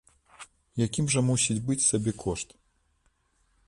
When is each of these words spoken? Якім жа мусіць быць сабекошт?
Якім 0.85 1.05
жа 1.15 1.23
мусіць 1.29 1.59
быць 1.69 1.81
сабекошт? 1.91 2.61